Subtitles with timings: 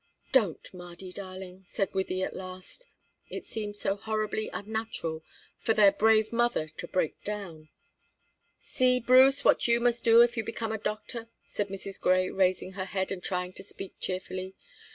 [0.31, 2.87] "Don't, Mardy darling," said Wythie at last;
[3.29, 5.23] it seemed so horribly unnatural
[5.59, 7.69] for their brave mother to break down.
[8.57, 11.99] "See, Bruce, what you must do if you become a doctor," said Mrs.
[12.01, 14.55] Grey, raising her head and trying to speak cheerfully.